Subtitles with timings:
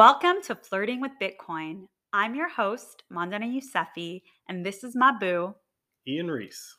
[0.00, 1.84] Welcome to Flirting with Bitcoin.
[2.10, 5.54] I'm your host, Mandana Yousefi, and this is my boo,
[6.08, 6.74] Ian Reese.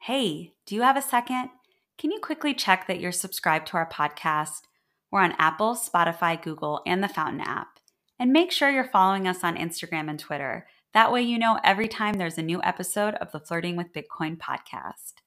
[0.00, 1.50] Hey, do you have a second?
[1.98, 4.62] Can you quickly check that you're subscribed to our podcast?
[5.10, 7.80] We're on Apple, Spotify, Google, and the Fountain app.
[8.18, 10.66] And make sure you're following us on Instagram and Twitter.
[10.94, 14.38] That way, you know every time there's a new episode of the Flirting with Bitcoin
[14.38, 15.20] podcast.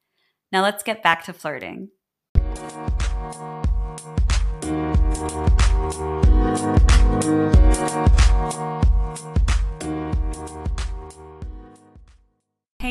[0.51, 1.89] Now, let's get back to flirting.
[2.57, 2.63] Hey,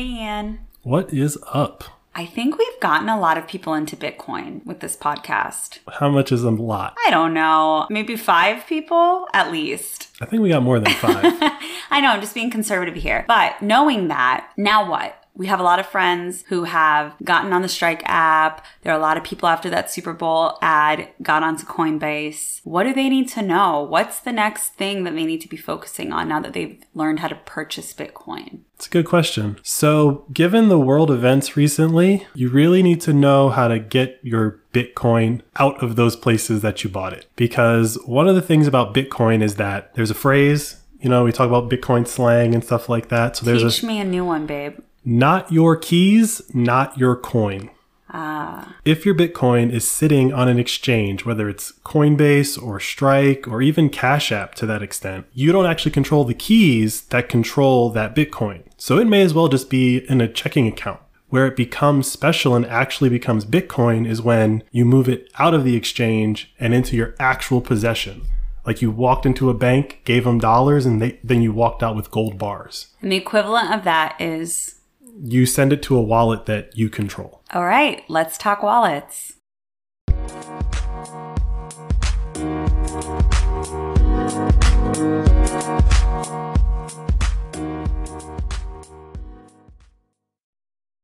[0.03, 0.59] Ian.
[0.83, 1.83] What is up?
[2.15, 5.79] I think we've gotten a lot of people into Bitcoin with this podcast.
[5.99, 6.95] How much is a lot?
[7.05, 10.07] I don't know, maybe five people at least.
[10.21, 11.23] I think we got more than five.
[11.91, 13.25] I know, I'm just being conservative here.
[13.27, 15.26] But knowing that, now what?
[15.37, 18.65] We have a lot of friends who have gotten on the Strike app.
[18.81, 22.61] There are a lot of people after that Super Bowl ad got onto Coinbase.
[22.63, 23.83] What do they need to know?
[23.83, 27.19] What's the next thing that they need to be focusing on now that they've learned
[27.19, 28.61] how to purchase Bitcoin?
[28.75, 29.59] It's a good question.
[29.61, 34.59] So, given the world events recently, you really need to know how to get your
[34.73, 37.27] Bitcoin out of those places that you bought it.
[37.35, 41.31] Because one of the things about Bitcoin is that there's a phrase, you know, we
[41.31, 43.37] talk about Bitcoin slang and stuff like that.
[43.37, 44.79] So there's Teach a me a new one, babe.
[45.07, 47.69] Not your keys, not your coin.
[48.09, 53.61] Ah, If your Bitcoin is sitting on an exchange, whether it's Coinbase or Strike or
[53.61, 58.15] even Cash App to that extent, you don't actually control the keys that control that
[58.15, 58.63] Bitcoin.
[58.77, 60.99] So it may as well just be in a checking account.
[61.29, 65.63] Where it becomes special and actually becomes Bitcoin is when you move it out of
[65.63, 68.23] the exchange and into your actual possession.
[68.65, 71.95] Like you walked into a bank, gave them dollars, and they, then you walked out
[71.95, 72.87] with gold bars.
[73.01, 74.75] and the equivalent of that is
[75.19, 77.41] You send it to a wallet that you control.
[77.53, 79.33] all right, let's talk wallets.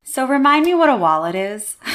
[0.04, 1.78] So remind me what a wallet is.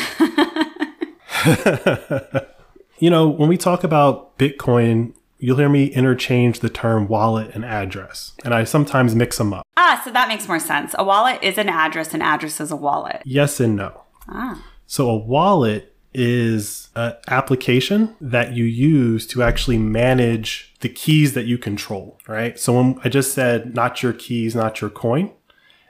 [3.01, 7.65] You know, when we talk about Bitcoin, you'll hear me interchange the term wallet and
[7.65, 9.65] address, and I sometimes mix them up.
[9.77, 10.95] ah, so that makes more sense.
[10.99, 13.23] A wallet is an address, an address is a wallet.
[13.25, 14.03] Yes and no.
[14.29, 14.63] Ah.
[14.87, 21.45] So, a wallet is an application that you use to actually manage the keys that
[21.47, 22.59] you control, right?
[22.59, 25.31] So, when I just said not your keys, not your coin,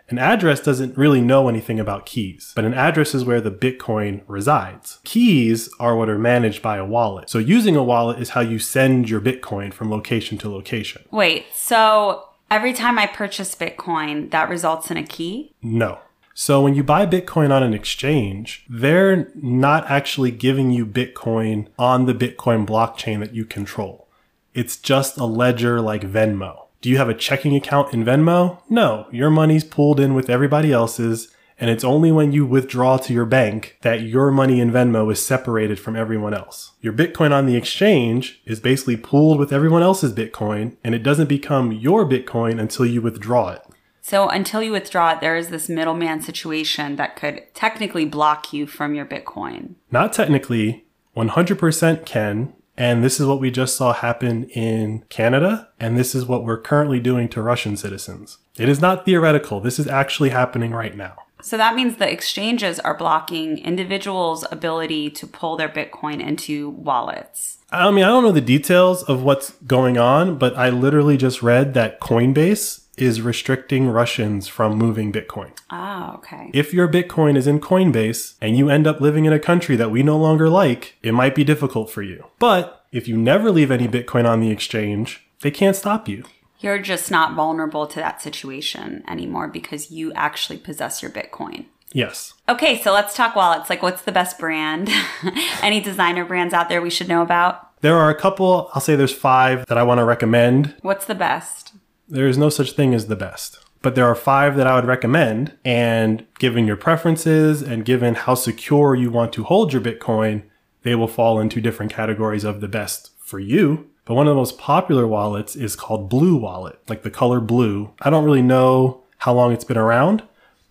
[0.09, 4.23] an address doesn't really know anything about keys, but an address is where the Bitcoin
[4.27, 4.99] resides.
[5.05, 7.29] Keys are what are managed by a wallet.
[7.29, 11.05] So, using a wallet is how you send your Bitcoin from location to location.
[11.11, 15.53] Wait, so every time I purchase Bitcoin, that results in a key?
[15.63, 15.99] No.
[16.41, 22.07] So when you buy Bitcoin on an exchange, they're not actually giving you Bitcoin on
[22.07, 24.07] the Bitcoin blockchain that you control.
[24.55, 26.68] It's just a ledger like Venmo.
[26.81, 28.61] Do you have a checking account in Venmo?
[28.69, 29.07] No.
[29.11, 33.25] Your money's pooled in with everybody else's, and it's only when you withdraw to your
[33.25, 36.73] bank that your money in Venmo is separated from everyone else.
[36.81, 41.29] Your Bitcoin on the exchange is basically pooled with everyone else's Bitcoin, and it doesn't
[41.29, 43.63] become your Bitcoin until you withdraw it.
[44.01, 48.67] So until you withdraw it, there is this middleman situation that could technically block you
[48.67, 49.75] from your Bitcoin.
[49.91, 52.55] Not technically, 100% can.
[52.79, 55.69] And this is what we just saw happen in Canada.
[55.81, 58.39] And this is what we're currently doing to Russian citizens.
[58.57, 59.61] It is not theoretical.
[59.61, 61.17] This is actually happening right now.
[61.43, 67.59] So that means the exchanges are blocking individuals' ability to pull their Bitcoin into wallets.
[67.71, 71.43] I mean, I don't know the details of what's going on, but I literally just
[71.43, 75.53] read that Coinbase is restricting Russians from moving Bitcoin.
[75.71, 76.51] Ah, okay.
[76.53, 79.91] If your Bitcoin is in Coinbase and you end up living in a country that
[79.91, 82.27] we no longer like, it might be difficult for you.
[82.39, 86.25] But if you never leave any Bitcoin on the exchange, they can't stop you.
[86.61, 91.67] You're just not vulnerable to that situation anymore because you actually possess your Bitcoin.
[91.93, 92.35] Yes.
[92.49, 93.71] Okay, so let's talk wallets.
[93.71, 94.91] Like, what's the best brand?
[95.63, 97.81] Any designer brands out there we should know about?
[97.81, 100.75] There are a couple, I'll say there's five that I want to recommend.
[100.83, 101.73] What's the best?
[102.09, 103.59] There is no such thing as the best.
[103.81, 105.53] But there are five that I would recommend.
[105.65, 110.43] And given your preferences and given how secure you want to hold your Bitcoin,
[110.83, 113.91] they will fall into different categories of the best for you.
[114.05, 117.93] But one of the most popular wallets is called Blue Wallet, like the color blue.
[118.01, 120.23] I don't really know how long it's been around,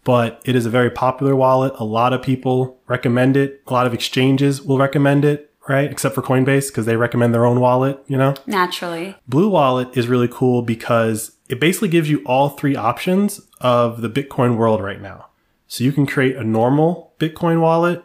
[0.03, 1.73] but it is a very popular wallet.
[1.77, 3.61] A lot of people recommend it.
[3.67, 5.91] A lot of exchanges will recommend it, right?
[5.91, 8.35] Except for Coinbase because they recommend their own wallet, you know?
[8.45, 9.15] Naturally.
[9.27, 14.09] Blue Wallet is really cool because it basically gives you all three options of the
[14.09, 15.27] Bitcoin world right now.
[15.67, 18.03] So you can create a normal Bitcoin wallet,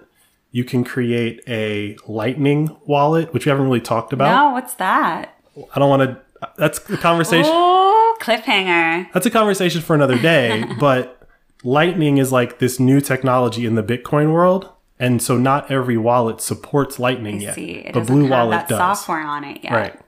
[0.50, 4.34] you can create a Lightning wallet, which we haven't really talked about.
[4.34, 5.34] No, what's that?
[5.74, 6.20] I don't want to.
[6.58, 7.50] That's a conversation.
[7.52, 9.10] Oh, cliffhanger.
[9.12, 10.64] That's a conversation for another day.
[10.80, 11.28] but
[11.64, 14.68] Lightning is like this new technology in the Bitcoin world,
[14.98, 17.54] and so not every wallet supports Lightning I yet.
[17.54, 17.70] see.
[17.72, 18.78] It but Blue have Wallet that does.
[18.78, 19.72] software on it yet.
[19.72, 20.00] Right.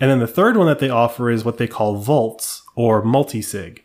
[0.00, 3.80] And then the third one that they offer is what they call vaults or multisig.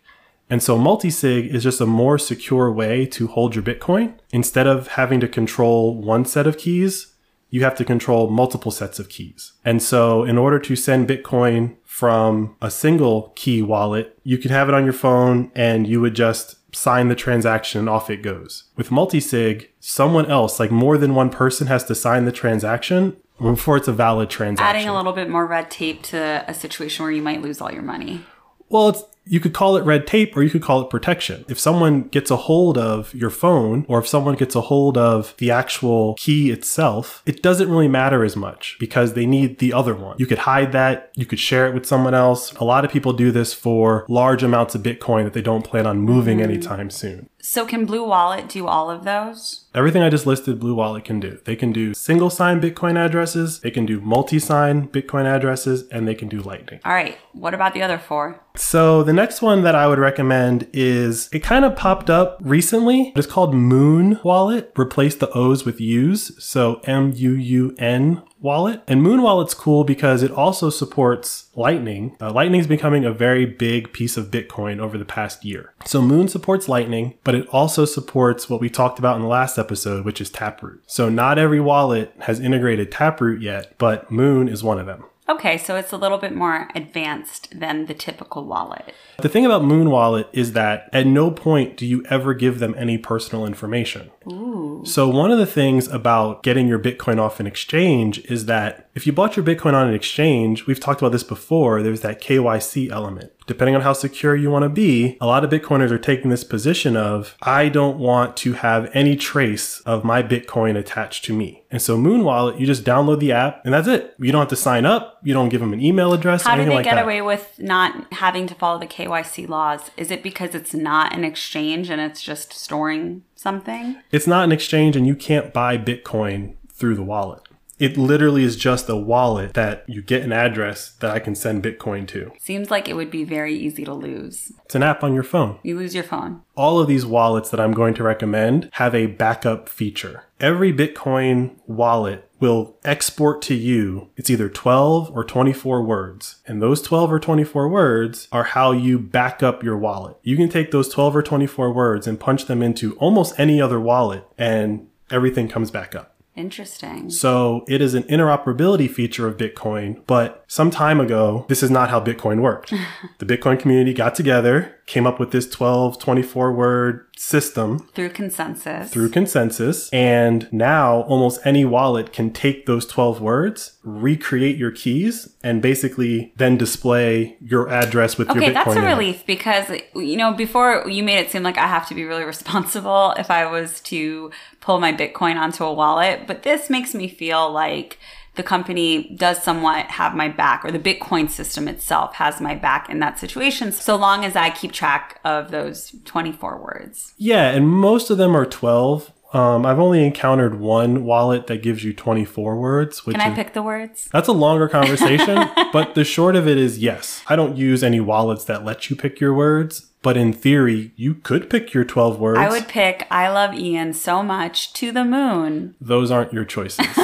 [0.49, 4.13] And so multisig is just a more secure way to hold your Bitcoin.
[4.31, 7.13] Instead of having to control one set of keys,
[7.49, 9.53] you have to control multiple sets of keys.
[9.63, 14.67] And so in order to send Bitcoin from a single key wallet, you could have
[14.69, 18.65] it on your phone and you would just sign the transaction and off it goes.
[18.75, 23.77] With multisig, someone else, like more than one person has to sign the transaction before
[23.77, 24.75] it's a valid transaction.
[24.75, 27.71] Adding a little bit more red tape to a situation where you might lose all
[27.71, 28.25] your money.
[28.69, 31.45] Well, it's you could call it red tape or you could call it protection.
[31.47, 35.33] If someone gets a hold of your phone or if someone gets a hold of
[35.37, 39.95] the actual key itself, it doesn't really matter as much because they need the other
[39.95, 40.15] one.
[40.19, 42.53] You could hide that, you could share it with someone else.
[42.53, 45.87] A lot of people do this for large amounts of Bitcoin that they don't plan
[45.87, 46.51] on moving mm-hmm.
[46.51, 47.29] anytime soon.
[47.47, 49.65] So can Blue Wallet do all of those?
[49.75, 51.37] Everything I just listed, Blue Wallet can do.
[51.45, 56.07] They can do single sign Bitcoin addresses, they can do multi sign Bitcoin addresses, and
[56.07, 56.79] they can do Lightning.
[56.83, 57.19] All right.
[57.33, 58.41] What about the other four?
[58.55, 63.13] So the next one that I would recommend is it kind of popped up recently.
[63.15, 64.71] It's called Muun Wallet.
[64.75, 66.43] Replace the O's with U's.
[66.43, 68.81] So M U U N wallet.
[68.87, 72.15] And Muun Wallet's cool because it also supports Lightning.
[72.21, 75.73] Uh, Lightning is becoming a very big piece of Bitcoin over the past year.
[75.85, 79.57] So Muun supports Lightning, but it also supports what we talked about in the last
[79.57, 80.83] episode, which is Taproot.
[80.87, 85.05] So not every wallet has integrated Taproot yet, but Muun is one of them.
[85.27, 88.93] Okay, so it's a little bit more advanced than the typical wallet.
[89.17, 92.75] The thing about Muun Wallet is that at no point do you ever give them
[92.77, 94.11] any personal information.
[94.27, 94.81] Ooh.
[94.85, 99.05] So, one of the things about getting your Bitcoin off an exchange is that if
[99.05, 102.89] you bought your Bitcoin on an exchange, we've talked about this before, there's that KYC
[102.89, 103.31] element.
[103.47, 106.43] Depending on how secure you want to be, a lot of Bitcoiners are taking this
[106.43, 111.63] position of, I don't want to have any trace of my Bitcoin attached to me.
[111.69, 114.15] And so, Muun Wallet, you just download the app and that's it.
[114.17, 116.63] You don't have to sign up, you don't give them an email address, How do
[116.65, 117.03] they like get that.
[117.03, 119.91] away with not having to follow the KYC laws?
[119.97, 123.95] Is it because it's not an exchange and it's just storing something?
[124.11, 127.44] It's not an exchange and you can't buy Bitcoin through the wallet.
[127.77, 131.63] It literally is just a wallet that you get an address that I can send
[131.63, 132.31] Bitcoin to.
[132.39, 134.51] Seems like it would be very easy to lose.
[134.65, 135.59] It's an app on your phone.
[135.63, 136.41] You lose your phone.
[136.55, 140.23] All of these wallets that I'm going to recommend have a backup feature.
[140.39, 146.37] Every Bitcoin wallet will export to you, it's either 12 or 24 words.
[146.45, 150.17] And those 12 or 24 words are how you back up your wallet.
[150.21, 153.79] You can take those 12 or 24 words and punch them into almost any other
[153.79, 156.14] wallet and everything comes back up.
[156.35, 157.09] Interesting.
[157.09, 161.89] So it is an interoperability feature of Bitcoin, but some time ago, this is not
[161.89, 162.73] how Bitcoin worked.
[163.19, 168.91] the Bitcoin community got together, came up with this 12, 24 word system Through consensus.
[168.91, 175.33] through consensus, and now almost any wallet can take those 12 words, recreate your keys,
[175.43, 178.53] and basically then display your address with your Okay, Bitcoin.
[178.53, 178.85] that's a it.
[178.85, 182.23] relief because you know before you made it seem like I have to be really
[182.35, 184.29] responsible if I was to
[184.61, 187.97] pull my Bitcoin onto a wallet, but this makes me feel like
[188.35, 192.89] the company does somewhat have my back or the Bitcoin system itself has my back
[192.89, 197.13] in that situation so long as I keep track of those 24 words.
[197.17, 199.11] Yeah, and most of them are 12.
[199.33, 203.35] Um, I've only encountered one wallet that gives you 24 words, which Can I is
[203.35, 204.07] pick the words?
[204.13, 207.21] That's a longer conversation, but the short of it is yes.
[207.27, 211.15] I don't use any wallets that let you pick your words, but in theory, you
[211.15, 212.39] could pick your 12 words.
[212.39, 215.75] I would pick I love Ian so much to the moon.
[215.81, 216.85] Those aren't your choices.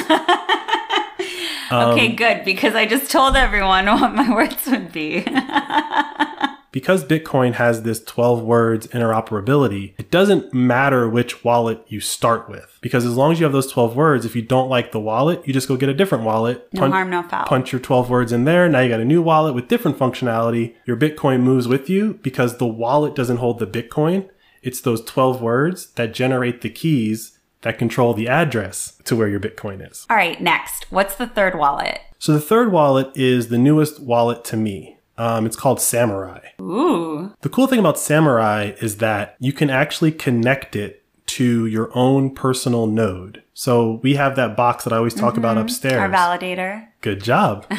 [1.71, 5.25] okay, Um, good because I just told everyone what my words would be.
[6.71, 12.77] because Bitcoin has this 12 words interoperability, it doesn't matter which wallet you start with.
[12.81, 15.45] Because as long as you have those 12 words, if you don't like the wallet,
[15.45, 16.67] you just go get a different wallet.
[16.73, 17.45] No punch- harm, no foul.
[17.45, 18.69] punch your 12 words in there.
[18.69, 20.75] Now you got a new wallet with different functionality.
[20.85, 24.29] Your Bitcoin moves with you because the wallet doesn't hold the Bitcoin.
[24.63, 29.39] It's those 12 words that generate the keys that control the address to where your
[29.39, 30.05] Bitcoin is.
[30.09, 30.91] All right, next.
[30.91, 31.99] What's the third wallet?
[32.19, 34.97] So the third wallet is the newest wallet to me.
[35.17, 36.59] Um, it's called Samourai.
[36.59, 37.33] Ooh.
[37.41, 41.00] The cool thing about Samourai is that you can actually connect it
[41.31, 43.43] to your own personal node.
[43.53, 45.65] So we have that box that I always talk about mm-hmm.
[45.65, 45.99] upstairs.
[45.99, 46.87] Our validator.
[47.01, 47.65] Good job.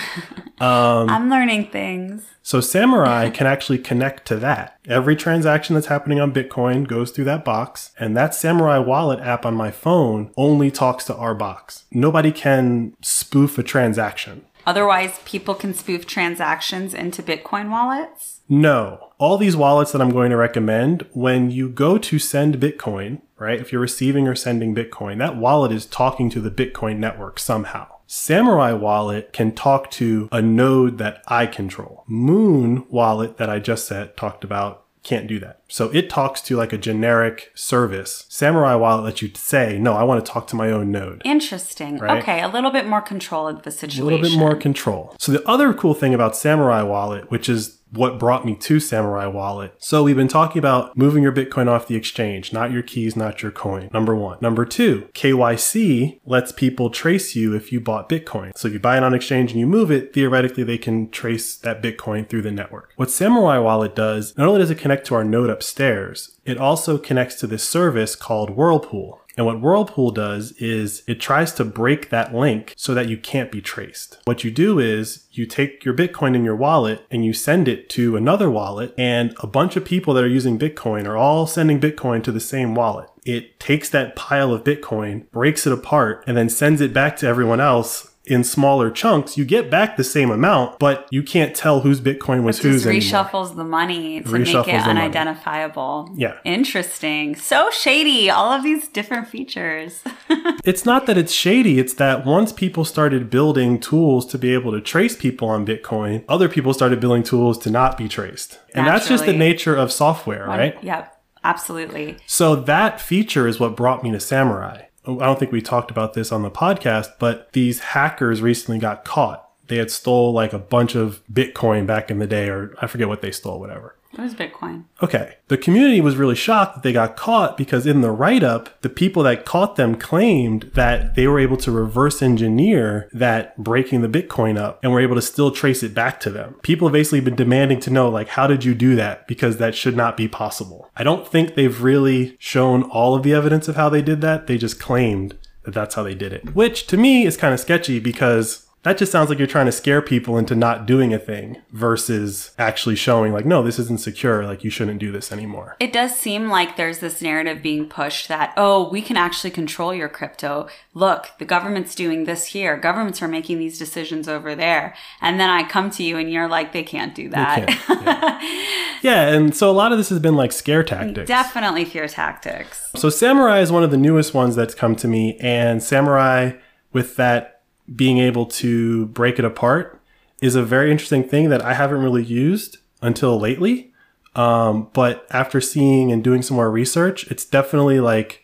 [0.60, 2.22] Um, I'm learning things.
[2.44, 4.78] So Samourai can actually connect to that.
[4.86, 9.44] Every transaction that's happening on Bitcoin goes through that box, and that Samourai wallet app
[9.44, 11.84] on my phone only talks to our box.
[11.90, 14.42] Nobody can spoof a transaction.
[14.64, 18.41] Otherwise, people can spoof transactions into Bitcoin wallets.
[18.52, 19.12] No.
[19.16, 23.58] All these wallets that I'm going to recommend, when you go to send Bitcoin, right?
[23.58, 27.86] If you're receiving or sending Bitcoin, that wallet is talking to the Bitcoin network somehow.
[28.06, 32.04] Samourai wallet can talk to a node that I control.
[32.10, 35.62] Muun wallet that I just said talked about can't do that.
[35.66, 38.26] So it talks to like a generic service.
[38.28, 41.22] Samourai wallet lets you say, no, I want to talk to my own node.
[41.24, 41.98] Interesting.
[41.98, 42.22] Right.
[42.22, 44.02] Okay, a little bit more control of the situation.
[44.02, 45.16] A little bit more control.
[45.18, 49.32] So the other cool thing about Samourai wallet, which is what brought me to Samourai
[49.32, 49.74] Wallet.
[49.78, 53.42] So we've been talking about moving your Bitcoin off the exchange, not your keys, not
[53.42, 53.90] your coin.
[53.92, 54.38] Number one.
[54.40, 58.56] Number two, KYC lets people trace you if you bought Bitcoin.
[58.56, 61.56] So if you buy it on exchange and you move it, theoretically they can trace
[61.56, 62.92] that Bitcoin through the network.
[62.96, 66.98] What Samourai Wallet does, not only does it connect to our node upstairs, it also
[66.98, 69.21] connects to this service called Whirlpool.
[69.36, 73.50] And what Whirlpool does is it tries to break that link so that you can't
[73.50, 74.18] be traced.
[74.24, 77.88] What you do is you take your Bitcoin in your wallet and you send it
[77.90, 81.80] to another wallet, and a bunch of people that are using Bitcoin are all sending
[81.80, 83.08] Bitcoin to the same wallet.
[83.24, 87.26] It takes that pile of Bitcoin, breaks it apart, and then sends it back to
[87.26, 89.36] everyone else in smaller chunks.
[89.36, 93.00] You get back the same amount, but you can't tell whose Bitcoin was whose anymore.
[93.02, 95.00] reshuffles the money to make Reshuffles it the money.
[95.00, 96.12] unidentifiable.
[96.16, 96.36] Yeah.
[96.44, 97.34] Interesting.
[97.34, 98.30] So shady.
[98.30, 100.02] All of these different features.
[100.64, 104.70] It's not that it's shady, it's that once people started building tools to be able
[104.72, 108.60] to trace people on Bitcoin, other people started building tools to not be traced.
[108.74, 110.76] And that's just the nature of software, right?
[110.82, 111.20] Yep.
[111.44, 112.16] Absolutely.
[112.26, 114.86] So that feature is what brought me to Samourai.
[115.04, 118.78] Oh, I don't think we talked about this on the podcast, but these hackers recently
[118.78, 119.48] got caught.
[119.68, 123.08] They had stole like a bunch of Bitcoin back in the day, or I forget
[123.08, 123.96] what they stole, whatever.
[124.14, 124.84] What is Bitcoin?
[125.02, 125.36] Okay.
[125.48, 128.90] The community was really shocked that they got caught because in the write up, the
[128.90, 134.08] people that caught them claimed that they were able to reverse engineer that breaking the
[134.08, 136.54] Bitcoin up and were able to still trace it back to them.
[136.62, 139.26] People have basically been demanding to know, like, how did you do that?
[139.26, 140.90] Because that should not be possible.
[140.96, 144.46] I don't think they've really shown all of the evidence of how they did that.
[144.46, 147.60] They just claimed that that's how they did it, which to me is kind of
[147.60, 151.18] sketchy because that just sounds like you're trying to scare people into not doing a
[151.18, 154.44] thing versus actually showing like, no, this isn't secure.
[154.44, 155.76] Like you shouldn't do this anymore.
[155.78, 159.94] It does seem like there's this narrative being pushed that, oh, we can actually control
[159.94, 160.66] your crypto.
[160.94, 162.76] Look, the government's doing this here.
[162.76, 164.96] Governments are making these decisions over there.
[165.20, 167.68] And then I come to you and you're like, they can't do that.
[167.68, 168.42] can't,
[169.04, 169.28] Yeah.
[169.28, 171.28] And so a lot of this has been like scare tactics.
[171.28, 172.90] Definitely fear tactics.
[172.96, 176.58] So Samourai is one of the newest ones that's come to me, and Samourai
[176.92, 177.61] with that
[177.94, 180.00] being able to break it apart
[180.40, 183.92] is a very interesting thing that I haven't really used until lately.
[184.34, 188.42] Um, but after seeing and doing some more research, it's definitely like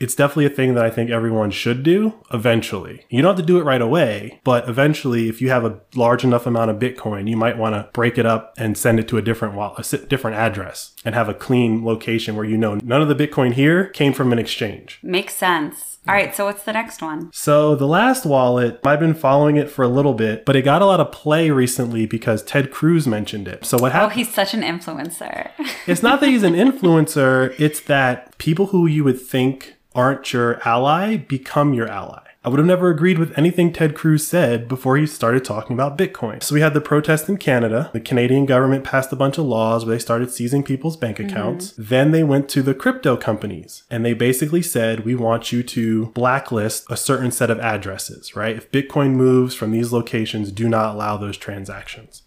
[0.00, 3.04] it's definitely a thing that I think everyone should do eventually.
[3.08, 6.24] You don't have to do it right away, but eventually, if you have a large
[6.24, 9.18] enough amount of Bitcoin, you might want to break it up and send it to
[9.18, 13.02] a different wallet, a different address, and have a clean location where you know none
[13.02, 15.00] of the Bitcoin here came from an exchange.
[15.02, 15.97] Makes sense.
[16.08, 17.30] All right, so what's the next one?
[17.34, 20.80] So the last wallet, I've been following it for a little bit, but it got
[20.80, 23.66] a lot of play recently because Ted Cruz mentioned it.
[23.66, 24.12] So what oh, happened?
[24.12, 25.50] Oh, he's such an influencer.
[25.86, 30.66] It's not that he's an influencer, it's that people who you would think aren't your
[30.66, 32.27] ally become your ally.
[32.48, 35.98] I would have never agreed with anything Ted Cruz said before he started talking about
[35.98, 36.42] Bitcoin.
[36.42, 37.90] So we had the protest in Canada.
[37.92, 41.28] The Canadian government passed a bunch of laws where they started seizing people's bank mm-hmm.
[41.28, 41.74] accounts.
[41.76, 46.06] Then they went to the crypto companies and they basically said, we want you to
[46.12, 48.56] blacklist a certain set of addresses, right?
[48.56, 52.22] If Bitcoin moves from these locations, do not allow those transactions.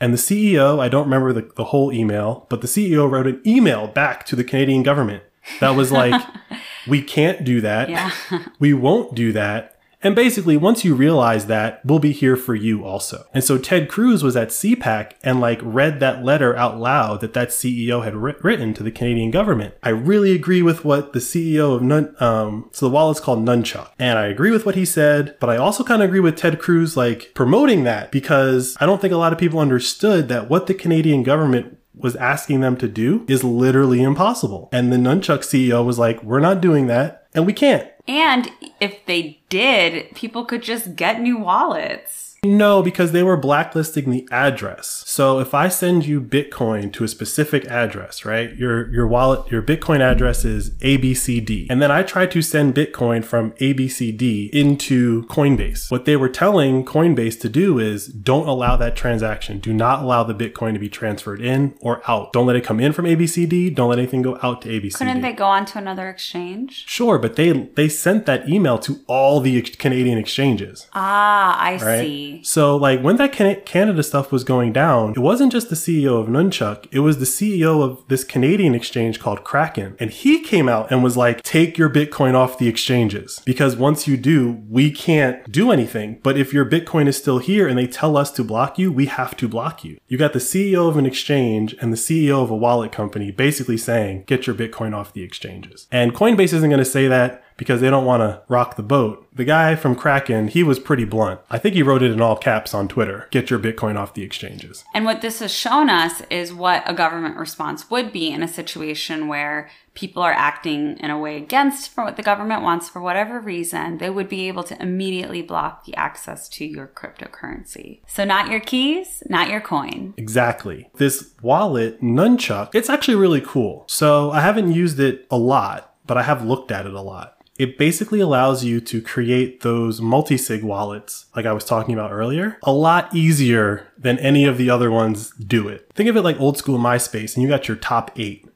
[0.00, 3.42] And the CEO, I don't remember the, the whole email, but the CEO wrote an
[3.46, 5.22] email back to the Canadian government
[5.60, 6.20] that was like,
[6.86, 7.88] we can't do that.
[7.88, 8.10] Yeah.
[8.58, 9.76] We won't do that.
[10.02, 13.26] And basically, once you realize that, we'll be here for you also.
[13.34, 17.32] And so Ted Cruz was at CPAC and like read that letter out loud that
[17.32, 19.74] that CEO had writ- written to the Canadian government.
[19.82, 23.90] I really agree with what the CEO of Nun, um, so the wallet's called Nunchuk.
[23.98, 26.60] And I agree with what he said, but I also kind of agree with Ted
[26.60, 30.66] Cruz like promoting that because I don't think a lot of people understood that what
[30.66, 34.68] the Canadian government was asking them to do is literally impossible.
[34.72, 37.90] And the Nunchuk CEO was like, we're not doing that and we can't.
[38.06, 38.50] and
[38.80, 42.25] if they did, people could just get new wallets.
[42.44, 45.02] No, because they were blacklisting the address.
[45.06, 48.54] So if I send you Bitcoin to a specific address, right?
[48.56, 51.66] Your your wallet, your Bitcoin address is ABCD.
[51.68, 55.90] And then I try to send Bitcoin from ABCD into Coinbase.
[55.90, 59.58] What they were telling Coinbase to do is don't allow that transaction.
[59.58, 62.32] Do not allow the Bitcoin to be transferred in or out.
[62.32, 63.74] Don't let it come in from ABCD.
[63.74, 64.94] Don't let anything go out to ABCD.
[64.94, 66.84] Couldn't they go on to another exchange?
[66.86, 70.86] Sure, but they they sent that email to all the Canadian exchanges.
[70.92, 72.00] Ah, I Right.
[72.00, 72.25] see.
[72.42, 76.28] So, like, when that Canada stuff was going down, it wasn't just the CEO of
[76.28, 79.96] Nunchuk, it was the CEO of this Canadian exchange called Kraken.
[79.98, 83.40] And he came out and was like, take your Bitcoin off the exchanges.
[83.44, 86.20] Because once you do, we can't do anything.
[86.22, 89.06] But if your Bitcoin is still here and they tell us to block you, we
[89.06, 89.98] have to block you.
[90.06, 93.76] You got the CEO of an exchange and the CEO of a wallet company basically
[93.76, 95.86] saying, get your Bitcoin off the exchanges.
[95.90, 99.26] And Coinbase isn't going to say that because they don't want to rock the boat.
[99.34, 101.40] The guy from Kraken, he was pretty blunt.
[101.50, 104.22] I think he wrote it in all caps on Twitter get your Bitcoin off the
[104.22, 104.84] exchanges.
[104.94, 108.48] And what this has shown us is what a government response would be in a
[108.48, 113.40] situation where people are acting in a way against what the government wants for whatever
[113.40, 113.98] reason.
[113.98, 118.00] They would be able to immediately block the access to your cryptocurrency.
[118.06, 120.14] So, not your keys, not your coin.
[120.16, 120.90] Exactly.
[120.96, 123.84] This wallet, Nunchuk, it's actually really cool.
[123.88, 127.35] So I haven't used it a lot, but I have looked at it a lot.
[127.58, 132.58] It basically allows you to create those multi-sig wallets, like I was talking about earlier,
[132.62, 135.90] a lot easier than any of the other ones do it.
[135.94, 138.46] Think of it like old school MySpace, and you got your top eight.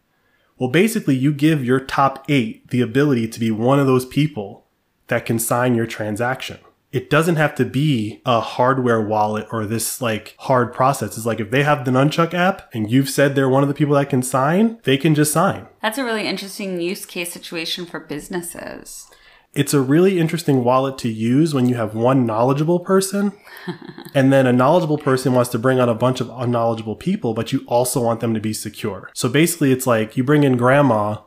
[0.59, 4.67] Well, basically, you give your top eight the ability to be one of those people
[5.07, 6.59] that can sign your transaction.
[6.93, 11.17] It doesn't have to be a hardware wallet or this like hard process.
[11.17, 13.75] It's like if they have the Nunchuk app and you've said they're one of the
[13.75, 15.69] people that can sign, they can just sign.
[15.83, 19.09] That's a really interesting use case situation for businesses.
[19.53, 23.33] It's a really interesting wallet to use when you have one knowledgeable person
[24.15, 27.53] and then a knowledgeable person wants to bring on a bunch of unknowledgeable people, but
[27.53, 29.11] you also want them to be secure.
[29.13, 31.19] So basically, it's like you bring in grandma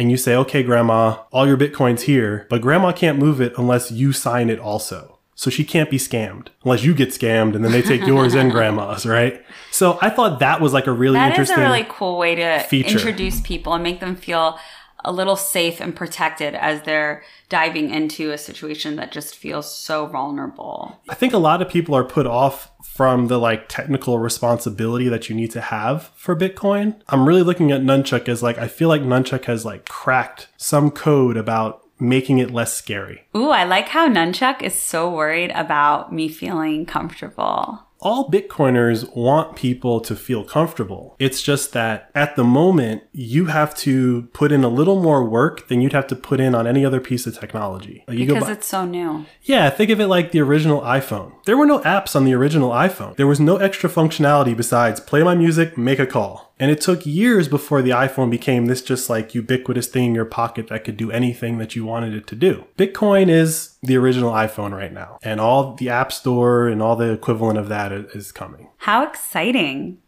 [0.00, 3.90] and you say, okay, grandma, all your Bitcoin's here, but grandma can't move it unless
[3.92, 5.18] you sign it also.
[5.34, 8.50] So she can't be scammed unless you get scammed and then they take yours and
[8.56, 9.42] grandma's, right?
[9.70, 11.58] So I thought that was like a really That is interesting.
[11.58, 12.96] a really cool way to feature.
[12.98, 14.58] introduce people and make them feel
[15.04, 20.06] a little safe and protected as they're diving into a situation that just feels so
[20.06, 21.00] vulnerable.
[21.08, 25.28] I think a lot of people are put off from the like technical responsibility that
[25.28, 27.00] you need to have for Bitcoin.
[27.08, 30.90] I'm really looking at Nunchuk as like I feel like Nunchuk has like cracked some
[30.90, 33.26] code about making it less scary.
[33.36, 37.86] Ooh, I like how Nunchuk is so worried about me feeling comfortable.
[38.02, 41.16] All Bitcoiners want people to feel comfortable.
[41.18, 45.68] It's just that at the moment, you have to put in a little more work
[45.68, 48.04] than you'd have to put in on any other piece of technology.
[48.08, 49.26] Like, Because buy- it's so new.
[49.42, 51.32] Yeah, think of it like the original iPhone.
[51.44, 53.16] There were no apps on the original iPhone.
[53.16, 56.49] There was no extra functionality besides play my music, make a call.
[56.60, 60.26] And it took years before the iPhone became this just like ubiquitous thing in your
[60.26, 62.66] pocket that could do anything that you wanted it to do.
[62.76, 65.18] Bitcoin is the original iPhone right now.
[65.22, 68.68] And all the App Store and all the equivalent of that is coming.
[68.76, 70.02] How exciting!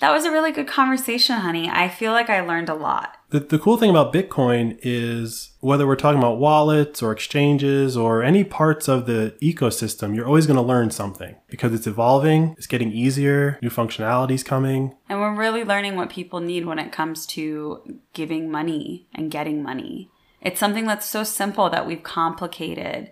[0.00, 1.70] That was a really good conversation, honey.
[1.70, 3.16] I feel like I learned a lot.
[3.34, 8.22] The, the cool thing about Bitcoin is whether we're talking about wallets or exchanges or
[8.22, 12.68] any parts of the ecosystem, you're always going to learn something because it's evolving, it's
[12.68, 14.94] getting easier, new functionalities coming.
[15.08, 19.64] And we're really learning what people need when it comes to giving money and getting
[19.64, 20.12] money.
[20.40, 23.10] It's something that's so simple that we've complicated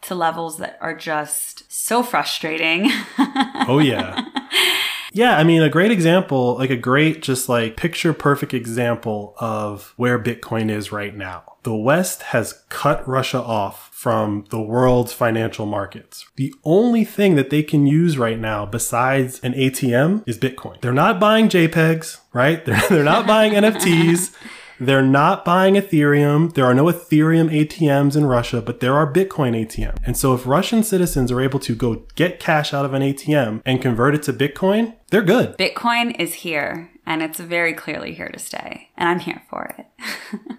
[0.00, 2.90] to levels that are just so frustrating.
[3.70, 4.24] Oh, yeah.
[5.12, 9.94] Yeah, I mean, a great example, like a great, just like picture perfect example of
[9.96, 11.56] where Bitcoin is right now.
[11.62, 16.26] The West has cut Russia off from the world's financial markets.
[16.36, 20.80] The only thing that they can use right now besides an ATM is Bitcoin.
[20.80, 22.64] They're not buying JPEGs, right?
[22.64, 24.34] They're, they're not buying NFTs.
[24.80, 26.54] They're not buying Ethereum.
[26.54, 29.98] There are no Ethereum ATMs in Russia, but there are Bitcoin ATM.
[30.04, 33.62] And so if Russian citizens are able to go get cash out of an ATM
[33.64, 35.56] and convert it to Bitcoin, they're good.
[35.58, 38.90] Bitcoin is here and it's very clearly here to stay.
[38.96, 39.86] And I'm here for it.